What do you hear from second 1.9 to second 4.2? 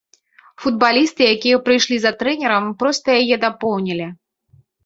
за трэнерам, проста яе дапоўнілі.